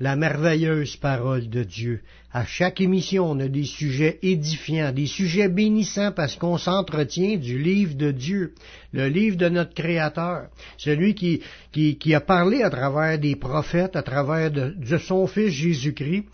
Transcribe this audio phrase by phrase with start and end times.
[0.00, 2.00] la merveilleuse parole de Dieu.
[2.32, 7.58] À chaque émission, on a des sujets édifiants, des sujets bénissants parce qu'on s'entretient du
[7.58, 8.54] livre de Dieu,
[8.92, 14.02] le livre de notre Créateur, celui qui, qui, a parlé à travers des prophètes, à
[14.02, 16.24] travers de son Fils Jésus-Christ.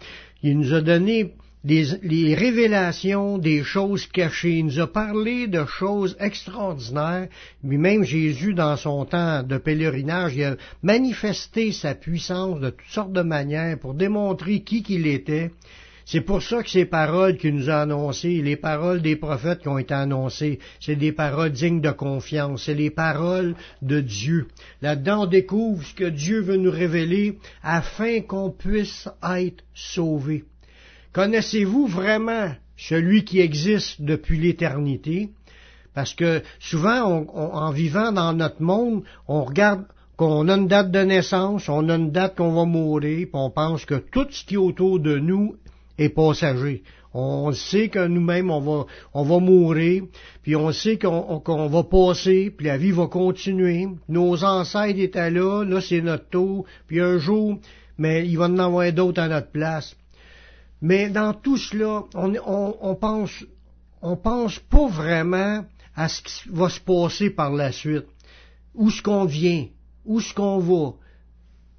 [0.43, 1.33] Il nous a donné
[1.65, 4.59] les révélations des choses cachées.
[4.59, 7.29] Il nous a parlé de choses extraordinaires.
[7.63, 13.13] Lui-même, Jésus, dans son temps de pèlerinage, il a manifesté sa puissance de toutes sortes
[13.13, 15.51] de manières pour démontrer qui qu'il était.
[16.07, 19.69] C'est pour ça que ces paroles qu'il nous a annoncées, les paroles des prophètes qui
[19.69, 24.49] ont été annoncées, c'est des paroles dignes de confiance, c'est les paroles de Dieu.
[24.83, 30.45] Là-dedans, on découvre ce que Dieu veut nous révéler afin qu'on puisse être sauvés.
[31.13, 35.31] Connaissez-vous vraiment celui qui existe depuis l'éternité?
[35.93, 39.85] Parce que souvent, en vivant dans notre monde, on regarde
[40.17, 43.51] qu'on a une date de naissance, on a une date qu'on va mourir, puis on
[43.51, 45.57] pense que tout ce qui est autour de nous
[45.99, 46.83] est passager.
[47.13, 50.05] On sait que nous-mêmes, on va, mourir,
[50.43, 53.89] puis on sait qu'on va passer, puis la vie va continuer.
[54.09, 57.59] Nos ancêtres étaient là, là c'est notre tour, puis un jour,
[57.99, 59.97] mais il va en avoir d'autres à notre place.
[60.83, 62.35] Mais dans tout cela, on,
[62.81, 63.45] on, pense,
[64.01, 65.65] on pense pas vraiment
[65.95, 68.07] à ce qui va se passer par la suite.
[68.75, 69.67] Où est-ce qu'on vient?
[70.07, 70.95] Où est-ce qu'on va?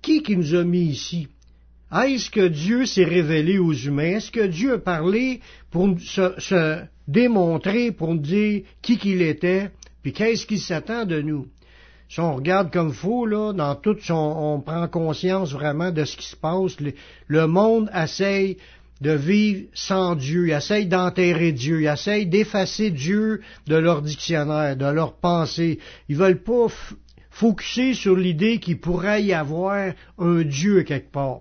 [0.02, 1.28] Qui qui nous a mis ici?
[1.92, 4.18] Est-ce que Dieu s'est révélé aux humains?
[4.18, 9.72] Est-ce que Dieu a parlé pour se, se démontrer, pour nous dire qui qu'il était,
[10.02, 11.48] puis qu'est-ce qu'il s'attend de nous?
[12.08, 16.18] Si on regarde comme faux, là, dans tout, on, on, prend conscience vraiment de ce
[16.18, 16.80] qui se passe.
[16.80, 16.94] Le,
[17.28, 18.58] le monde essaye
[19.02, 24.78] de vivre sans Dieu, ils essayent d'enterrer Dieu, ils essayent d'effacer Dieu de leur dictionnaire,
[24.78, 25.80] de leur pensée.
[26.08, 26.68] Ils veulent pas
[27.30, 31.40] focuser sur l'idée qu'il pourrait y avoir un Dieu quelque part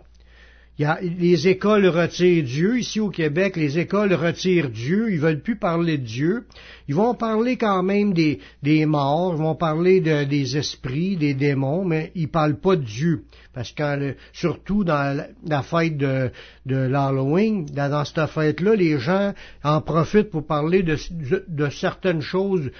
[1.03, 2.79] les écoles retirent Dieu.
[2.79, 5.13] Ici au Québec, les écoles retirent Dieu.
[5.13, 6.47] Ils veulent plus parler de Dieu.
[6.89, 8.39] Ils vont parler quand même des,
[8.87, 9.35] morts.
[9.37, 13.25] Ils vont parler des esprits, des démons, mais ils parlent pas de Dieu.
[13.53, 16.31] Parce que surtout dans la, fête de,
[16.67, 22.71] l'Halloween, dans, cette fête-là, les gens en profitent pour parler de certaines choses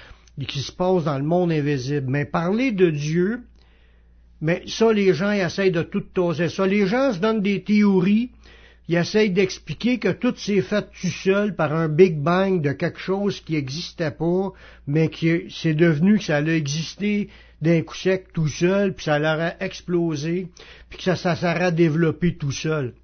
[0.47, 2.07] qui se passent dans le monde invisible.
[2.09, 3.41] Mais parler de Dieu,
[4.41, 6.65] mais ça, les gens ils essayent de tout toser ça.
[6.65, 8.31] Les gens se donnent des théories,
[8.87, 12.99] ils essayent d'expliquer que tout s'est fait tout seul par un Big Bang de quelque
[12.99, 14.51] chose qui n'existait pas,
[14.87, 17.29] mais qui c'est devenu que ça a existé
[17.61, 20.47] d'un coup sec tout seul, puis ça a explosé,
[20.89, 22.95] puis que ça, ça s'aurait développé tout seul.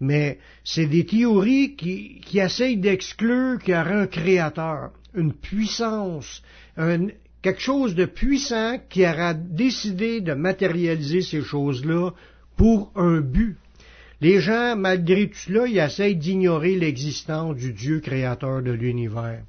[0.00, 6.42] Mais c'est des théories qui, qui essayent d'exclure qu'il y aurait un créateur, une puissance,
[6.76, 7.06] un,
[7.44, 12.12] quelque chose de puissant qui aura décidé de matérialiser ces choses-là
[12.56, 13.58] pour un but.
[14.22, 19.42] Les gens, malgré tout cela, ils essayent d'ignorer l'existence du Dieu créateur de l'univers.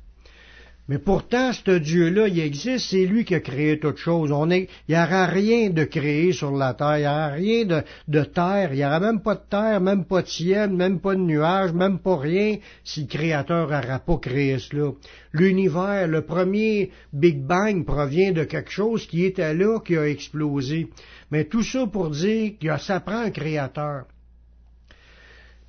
[0.87, 4.31] Mais pourtant, ce Dieu-là, il existe, c'est lui qui a créé toute chose.
[4.31, 7.65] On il n'y aura rien de créé sur la terre, il n'y aura rien
[8.07, 11.15] de, terre, il n'y aura même pas de terre, même pas de ciel, même pas
[11.15, 14.91] de nuages, même pas rien si le Créateur n'aura pas créé cela.
[15.33, 20.89] L'univers, le premier Big Bang provient de quelque chose qui était là, qui a explosé.
[21.31, 24.03] Mais tout ça pour dire que ça prend un Créateur.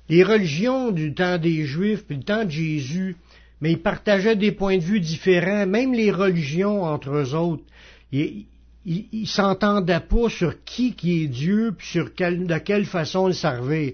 [0.09, 3.17] Les religions du temps des Juifs, puis du temps de Jésus,
[3.61, 7.63] mais ils partageaient des points de vue différents, même les religions entre eux autres.
[8.11, 8.47] Ils,
[9.27, 13.91] s'entendaient pas sur qui qui est Dieu, puis sur de quelle façon le servir.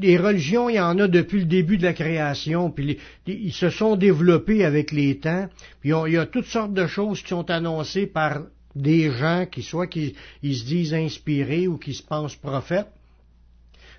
[0.00, 2.96] Les religions, il y en a depuis le début de la création, puis
[3.26, 5.48] ils se sont développés avec les temps,
[5.80, 8.42] puis il y a toutes sortes de choses qui sont annoncées par
[8.74, 12.88] des gens qui soit qui se disent inspirés ou qui se pensent prophètes.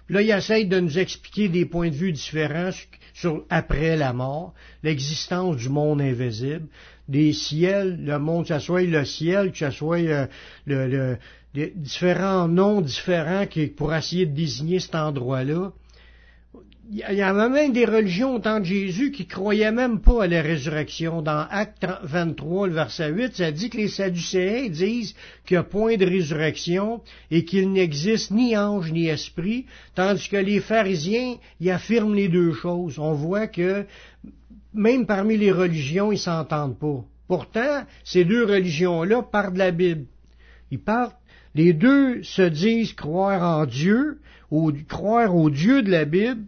[0.10, 2.72] Là, ils essayent de nous expliquer des points de vue différents
[3.14, 6.68] sur après la mort, l'existence du monde invisible,
[7.08, 10.28] des ciels, le monde, que ce soit le ciel, que ce soit
[10.70, 11.16] euh,
[11.76, 15.72] différents noms différents qui, pour essayer de désigner cet endroit-là
[16.92, 20.28] il y avait même des religions au temps de Jésus qui croyaient même pas à
[20.28, 21.22] la résurrection.
[21.22, 25.16] Dans Acte 23, le verset 8, ça dit que les Sadducéens disent
[25.46, 27.02] qu'il n'y a point de résurrection
[27.32, 29.66] et qu'il n'existe ni ange ni esprit,
[29.96, 33.00] tandis que les pharisiens y affirment les deux choses.
[33.00, 33.86] On voit que
[34.74, 37.06] même parmi les religions, ils s'entendent pas.
[37.28, 40.06] Pourtant, ces deux religions-là parlent de la Bible.
[40.70, 41.12] Ils parlent,
[41.56, 44.20] les deux se disent croire en Dieu,
[44.52, 46.44] ou croire au Dieu de la Bible,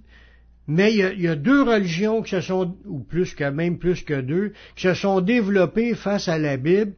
[0.68, 4.20] mais il y, a, deux religions qui se sont, ou plus que même plus que
[4.20, 6.94] deux, qui se sont développées face à la Bible,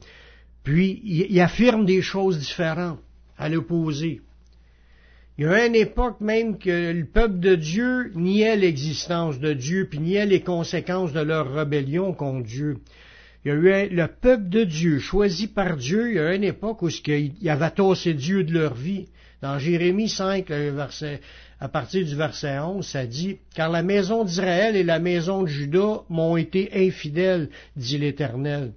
[0.63, 2.99] puis ils affirment des choses différentes,
[3.37, 4.21] à l'opposé.
[5.37, 9.87] Il y a une époque même que le peuple de Dieu niait l'existence de Dieu,
[9.89, 12.77] puis niait les conséquences de leur rébellion contre Dieu.
[13.45, 16.43] Il y a eu le peuple de Dieu, choisi par Dieu, il y a une
[16.43, 19.07] époque où il avait tassé Dieu de leur vie.
[19.41, 21.21] Dans Jérémie 5, verset,
[21.59, 25.47] à partir du verset 11, ça dit, Car la maison d'Israël et la maison de
[25.47, 28.73] Judas m'ont été infidèles, dit l'Éternel.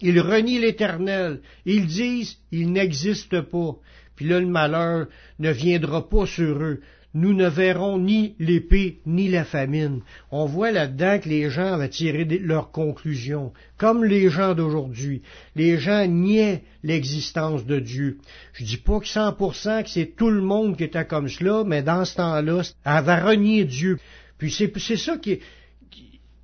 [0.00, 1.40] Ils renient l'Éternel.
[1.66, 3.76] Ils disent, il n'existe pas.
[4.16, 5.06] Puis là, le malheur
[5.38, 6.80] ne viendra pas sur eux.
[7.12, 10.00] Nous ne verrons ni l'épée ni la famine.
[10.30, 15.22] On voit là-dedans que les gens avaient tiré leurs conclusions, comme les gens d'aujourd'hui.
[15.56, 18.18] Les gens niaient l'existence de Dieu.
[18.52, 21.82] Je dis pas que 100% que c'est tout le monde qui était comme cela, mais
[21.82, 23.98] dans ce temps-là, avait renié Dieu.
[24.38, 25.40] Puis c'est ça qui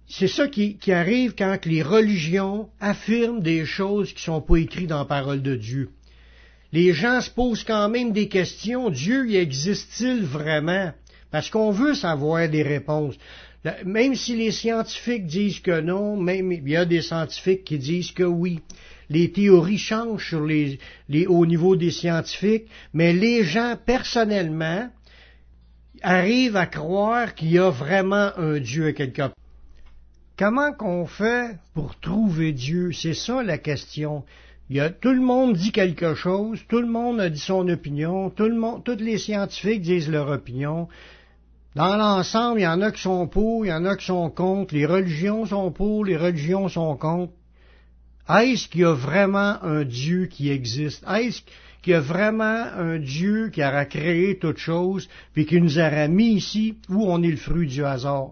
[0.09, 0.47] c'est ça
[0.89, 5.57] arrive quand les religions affirment des choses qui sont pas écrites dans la parole de
[5.57, 5.91] Dieu
[6.73, 8.91] les gens se posent quand même des questions.
[8.91, 10.93] Dieu existe-t-il vraiment?
[11.31, 13.17] Parce qu'on veut savoir des réponses.
[13.85, 18.13] Même si les scientifiques disent que non, même il y a des scientifiques qui disent
[18.13, 18.61] que oui.
[19.09, 20.79] Les théories changent sur les,
[21.27, 24.89] au niveau des scientifiques, mais les gens personnellement
[26.03, 29.35] arrivent à croire qu'il y a vraiment un Dieu quelque part.
[30.37, 32.93] Comment qu'on fait pour trouver Dieu?
[32.93, 34.25] C'est ça la question
[35.01, 38.57] tout le monde dit quelque chose, tout le monde a dit son opinion, tout le
[38.57, 40.89] monde, tous les scientifiques disent leur opinion.
[41.77, 44.31] Dans l'ensemble, il y en a qui sont pour, il y en a qui sont
[44.31, 47.33] contre, les religions sont pour, les religions sont contre.
[48.29, 51.05] Est-ce qu'il y a vraiment un Dieu qui existe?
[51.09, 51.43] Est-ce
[51.83, 56.09] qu'il y a vraiment un Dieu qui aura créé toute chose, puis qui nous aura
[56.09, 58.31] mis ici, où on est le fruit du hasard?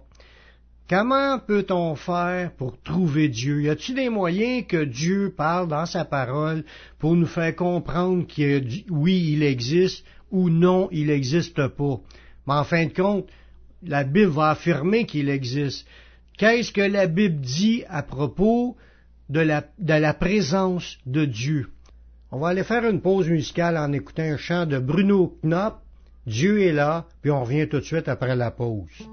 [0.89, 3.63] Comment peut-on faire pour trouver Dieu?
[3.63, 6.63] Y a-t-il des moyens que Dieu parle dans sa parole
[6.99, 12.01] pour nous faire comprendre que oui, il existe ou non, il n'existe pas?
[12.47, 13.31] Mais en fin de compte,
[13.83, 15.87] la Bible va affirmer qu'il existe.
[16.37, 18.77] Qu'est-ce que la Bible dit à propos
[19.31, 21.71] de la, présence de Dieu?
[22.31, 25.81] On va aller faire une pause musicale en écoutant un chant de Bruno Knopp.
[26.27, 29.09] Dieu est là, puis on revient tout de suite après la pause.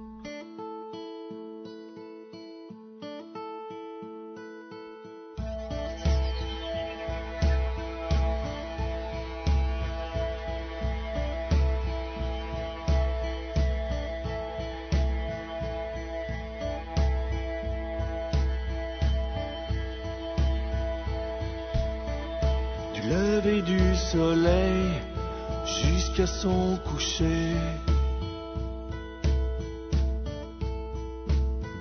[26.27, 27.55] Son coucher.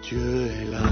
[0.03, 0.90] Dieu est là.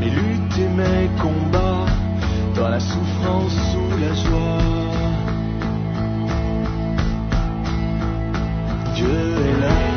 [0.00, 1.86] mes luttes et mes combats,
[2.54, 4.58] dans la souffrance ou la joie.
[8.94, 9.87] Dieu est là.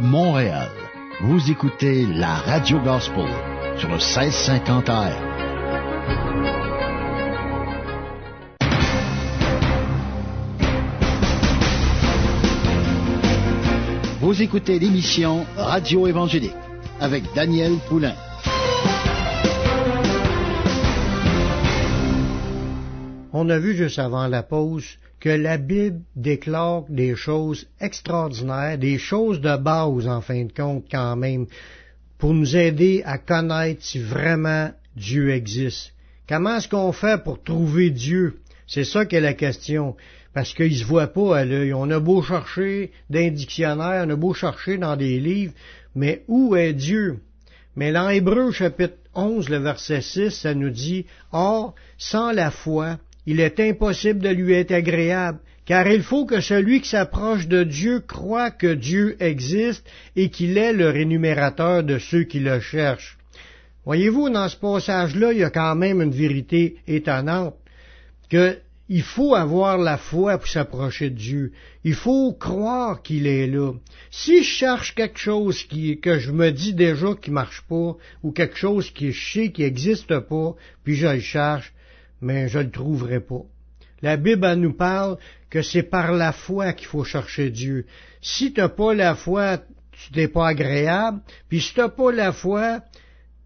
[0.00, 0.70] Montréal,
[1.20, 3.26] vous écoutez la Radio Gospel
[3.76, 5.12] sur le 1650 AM.
[14.20, 16.52] Vous écoutez l'émission Radio Évangélique
[17.00, 18.14] avec Daniel Poulain.
[23.40, 28.98] On a vu juste avant la pause que la Bible déclare des choses extraordinaires, des
[28.98, 31.46] choses de base en fin de compte quand même,
[32.18, 35.92] pour nous aider à connaître si vraiment Dieu existe.
[36.28, 38.40] Comment est-ce qu'on fait pour trouver Dieu?
[38.66, 39.94] C'est ça qu'est la question.
[40.34, 41.72] Parce qu'il se voit pas à l'œil.
[41.72, 45.54] On a beau chercher dans un dictionnaire, on a beau chercher dans des livres,
[45.94, 47.20] mais où est Dieu?
[47.76, 52.98] Mais dans Hébreu chapitre 11, le verset 6, ça nous dit, Or, sans la foi,
[53.30, 57.62] il est impossible de lui être agréable, car il faut que celui qui s'approche de
[57.62, 63.18] Dieu croit que Dieu existe et qu'il est le rémunérateur de ceux qui le cherchent.
[63.84, 67.54] Voyez-vous, dans ce passage-là, il y a quand même une vérité étonnante,
[68.30, 68.56] que
[68.88, 71.52] il faut avoir la foi pour s'approcher de Dieu.
[71.84, 73.74] Il faut croire qu'il est là.
[74.10, 78.56] Si je cherche quelque chose que je me dis déjà qui marche pas, ou quelque
[78.56, 81.74] chose qui je sais qui n'existe pas, puis je le cherche,
[82.20, 83.42] mais je le trouverai pas.
[84.02, 85.18] La Bible nous parle
[85.50, 87.86] que c'est par la foi qu'il faut chercher Dieu.
[88.22, 89.58] Si tu n'as pas la foi,
[89.92, 92.80] tu n'es pas agréable, puis si tu n'as pas la foi,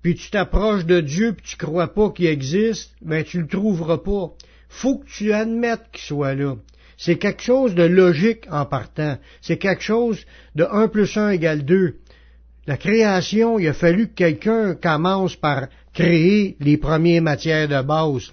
[0.02, 3.98] puis tu t'approches de Dieu, puis tu crois pas qu'il existe, ben tu le trouveras
[3.98, 4.32] pas.
[4.68, 6.56] Faut que tu admettes qu'il soit là.
[6.98, 9.18] C'est quelque chose de logique en partant.
[9.40, 10.24] C'est quelque chose
[10.54, 11.96] de 1 plus 1 égale 2.
[12.66, 18.32] La création, il a fallu que quelqu'un commence par créer les premières matières de base,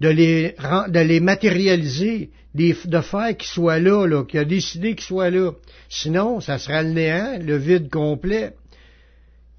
[0.00, 0.54] de les,
[0.88, 5.52] de les matérialiser, de faire qu'ils soient là, là qu'il a décidé qu'ils soient là.
[5.88, 8.52] Sinon, ça sera le néant, le vide complet.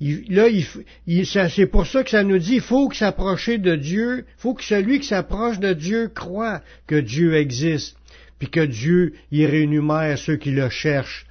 [0.01, 0.47] Là,
[1.49, 4.53] c'est pour ça que ça nous dit, il faut que s'approcher de Dieu, il faut
[4.53, 7.95] que celui qui s'approche de Dieu croit que Dieu existe,
[8.37, 11.25] puis que Dieu y rémunère ceux qui le cherchent.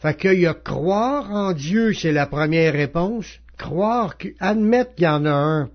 [0.00, 3.26] Fait qu'il y a croire en Dieu, c'est la première réponse.
[3.58, 5.70] croire, admettre qu'il y en a un.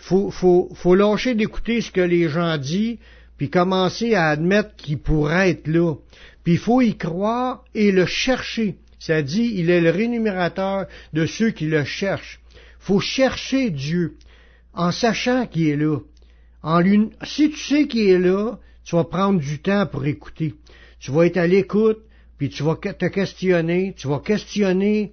[0.00, 2.98] Faut, faut, faut lâcher d'écouter ce que les gens disent,
[3.36, 5.94] puis commencer à admettre qu'il pourrait être là.
[6.42, 8.76] Puis il faut y croire et le chercher.
[8.98, 12.40] Ça dit, il est le rémunérateur de ceux qui le cherchent.
[12.78, 14.16] Faut chercher Dieu
[14.74, 15.98] en sachant qu'il est là.
[16.62, 20.54] En lui, si tu sais qu'il est là, tu vas prendre du temps pour écouter.
[20.98, 22.00] Tu vas être à l'écoute,
[22.38, 25.12] puis tu vas te questionner, tu vas questionner,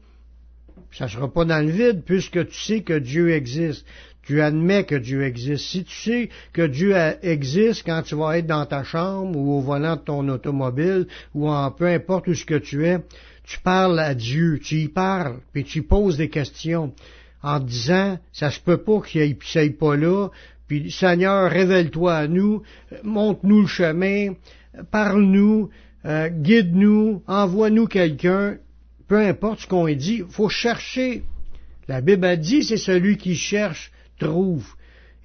[0.91, 3.85] ça sera pas dans le vide puisque tu sais que Dieu existe.
[4.27, 5.63] Tu admets que Dieu existe.
[5.69, 9.61] Si tu sais que Dieu existe quand tu vas être dans ta chambre ou au
[9.61, 12.99] volant de ton automobile ou en peu importe où ce que tu es,
[13.45, 16.93] tu parles à Dieu, tu y parles, puis tu poses des questions
[17.41, 20.27] en disant, ça se peut pas qu'il soit pas là,
[20.67, 22.63] puis Seigneur, révèle-toi à nous,
[23.03, 24.33] montre-nous le chemin,
[24.91, 25.69] parle-nous,
[26.03, 28.57] euh, guide-nous, envoie-nous quelqu'un,
[29.07, 31.23] peu importe ce qu'on dit, faut chercher.
[31.87, 34.75] La Bible a dit, c'est celui qui cherche, trouve,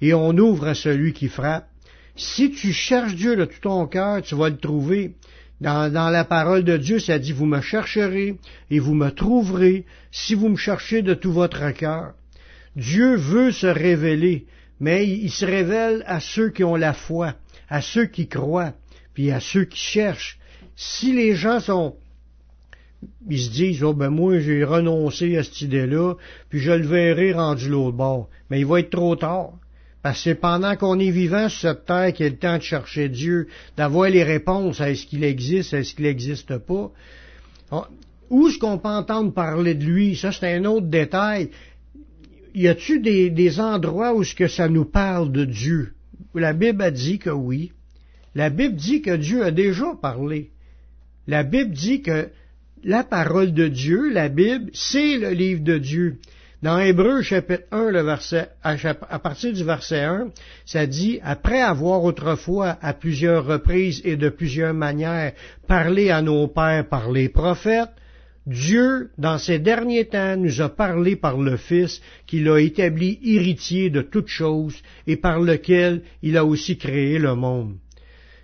[0.01, 1.67] et on ouvre à celui qui frappe.
[2.15, 5.15] Si tu cherches Dieu de tout ton cœur, tu vas le trouver.
[5.61, 8.35] Dans, la parole de Dieu, ça dit, vous me chercherez
[8.69, 12.13] et vous me trouverez si vous me cherchez de tout votre cœur.
[12.75, 14.45] Dieu veut se révéler,
[14.79, 17.35] mais il se révèle à ceux qui ont la foi,
[17.69, 18.73] à ceux qui croient,
[19.13, 20.37] puis à ceux qui cherchent.
[20.75, 21.95] Si les gens sont
[23.29, 26.15] ils se disent, oh ben moi j'ai renoncé à cette idée-là,
[26.49, 28.29] puis je le verrai rendu l'autre bord.
[28.49, 29.53] Mais il va être trop tard.
[30.01, 32.63] Parce que c'est pendant qu'on est vivant sur cette terre qu'il a le temps de
[32.63, 36.91] chercher Dieu, d'avoir les réponses à est-ce qu'il existe, est-ce qu'il n'existe pas.
[37.71, 37.87] Ah,
[38.29, 40.17] Où est-ce qu'on peut entendre parler de lui?
[40.17, 41.51] Ça, c'est un autre détail.
[42.53, 45.93] Y a-tu des, des endroits où ce que ça nous parle de Dieu?
[46.35, 47.71] La Bible a dit que oui.
[48.35, 50.51] La Bible dit que Dieu a déjà parlé.
[51.27, 52.29] La Bible dit que
[52.83, 56.17] la parole de Dieu, la Bible, c'est le livre de Dieu.
[56.61, 60.27] Dans Hébreu chapitre 1, le verset, à, partir du verset 1,
[60.65, 65.33] ça dit, après avoir autrefois à plusieurs reprises et de plusieurs manières
[65.67, 67.89] parlé à nos pères par les prophètes,
[68.45, 73.89] Dieu, dans ces derniers temps, nous a parlé par le Fils, qu'il a établi héritier
[73.89, 74.75] de toutes choses
[75.07, 77.75] et par lequel il a aussi créé le monde.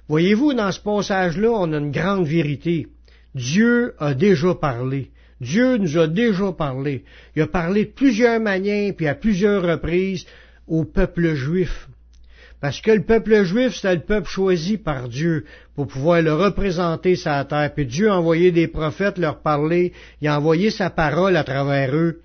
[0.08, 2.88] Voyez-vous, dans ce passage-là, on a une grande vérité.
[3.36, 5.12] Dieu a déjà parlé.
[5.42, 7.04] Dieu nous a déjà parlé.
[7.36, 10.26] Il a parlé de plusieurs manières, puis à plusieurs reprises,
[10.68, 11.88] au peuple juif.
[12.62, 17.16] Parce que le peuple juif, c'était le peuple choisi par Dieu pour pouvoir le représenter
[17.16, 17.74] sur la terre.
[17.74, 21.96] Puis Dieu a envoyé des prophètes leur parler, il a envoyé sa parole à travers
[21.96, 22.22] eux.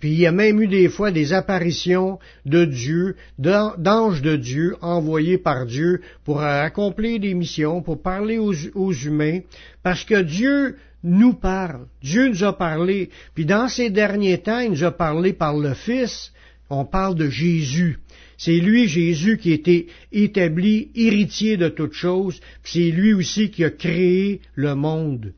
[0.00, 4.34] Puis il y a même eu des fois des apparitions de Dieu, d'an- d'anges de
[4.36, 9.40] Dieu envoyés par Dieu pour euh, accomplir des missions, pour parler aux, humains,
[9.82, 11.86] parce que Dieu nous parle.
[12.02, 13.10] Dieu nous a parlé.
[13.34, 16.32] Puis dans ces derniers temps, il nous a parlé par le Fils.
[16.70, 17.98] On parle de Jésus.
[18.38, 23.64] C'est lui, Jésus, qui a été établi héritier de toutes choses, c'est lui aussi qui
[23.64, 25.34] a créé le monde.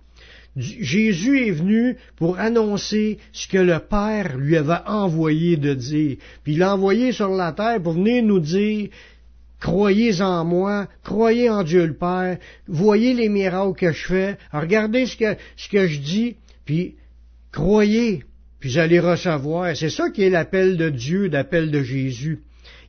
[0.57, 6.17] Jésus est venu pour annoncer ce que le Père lui avait envoyé de dire.
[6.45, 8.91] Puis il l'a envoyé sur la terre pour venir nous dire
[9.61, 12.37] Croyez en moi, croyez en Dieu le Père,
[12.67, 16.97] voyez les miracles que je fais, regardez ce que, ce que je dis, puis
[17.53, 18.25] croyez,
[18.59, 19.77] puis allez recevoir.
[19.77, 22.41] C'est ça qui est l'appel de Dieu, l'appel de Jésus.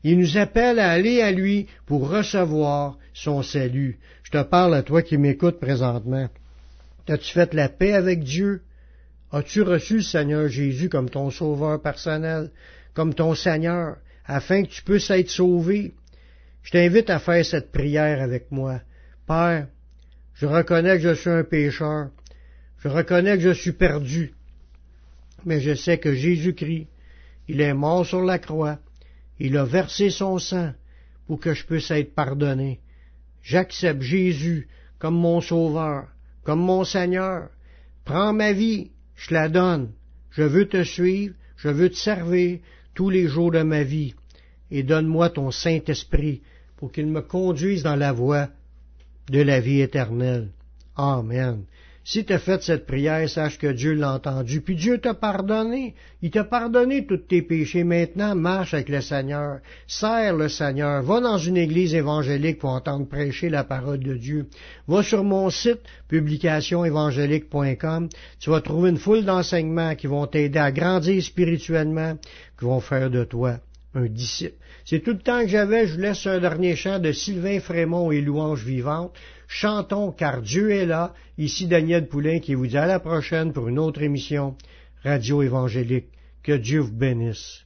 [0.03, 3.99] Il nous appelle à aller à lui pour recevoir son salut.
[4.23, 6.27] Je te parle à toi qui m'écoutes présentement.
[7.07, 8.61] As-tu fait la paix avec Dieu?
[9.31, 12.51] As-tu reçu le Seigneur Jésus comme ton sauveur personnel,
[12.93, 15.95] comme ton Seigneur, afin que tu puisses être sauvé?
[16.61, 18.81] Je t'invite à faire cette prière avec moi.
[19.27, 19.67] Père,
[20.35, 22.09] je reconnais que je suis un pécheur.
[22.79, 24.33] Je reconnais que je suis perdu.
[25.45, 26.87] Mais je sais que Jésus-Christ,
[27.47, 28.79] il est mort sur la croix.
[29.39, 30.73] Il a versé son sang
[31.27, 32.79] pour que je puisse être pardonné.
[33.41, 34.67] J'accepte Jésus
[34.99, 36.07] comme mon sauveur,
[36.43, 37.49] comme mon Seigneur.
[38.05, 39.91] Prends ma vie, je la donne.
[40.31, 42.59] Je veux te suivre, je veux te servir
[42.93, 44.13] tous les jours de ma vie.
[44.71, 46.41] Et donne-moi ton Saint-Esprit
[46.77, 48.49] pour qu'il me conduise dans la voie
[49.29, 50.49] de la vie éternelle.
[50.95, 51.63] Amen.
[52.05, 55.95] Si tu as fait cette prière, sache que Dieu l'a entendu, puis Dieu t'a pardonné.
[56.21, 57.85] Il t'a pardonné tous tes péchés.
[57.85, 59.59] Maintenant, marche avec le Seigneur.
[59.87, 61.01] Sers le Seigneur.
[61.03, 64.47] Va dans une église évangélique pour entendre prêcher la parole de Dieu.
[64.85, 68.09] Va sur mon site, publicationévangélique.com.
[68.37, 72.17] Tu vas trouver une foule d'enseignements qui vont t'aider à grandir spirituellement,
[72.59, 73.59] qui vont faire de toi
[73.95, 74.55] un disciple.
[74.85, 75.87] C'est tout le temps que j'avais.
[75.87, 79.15] Je vous laisse un dernier chant de Sylvain Frémont et Louange Vivante.
[79.47, 81.13] Chantons car Dieu est là.
[81.37, 84.55] Ici Daniel Poulain qui vous dit à la prochaine pour une autre émission
[85.03, 86.09] Radio Évangélique.
[86.43, 87.65] Que Dieu vous bénisse.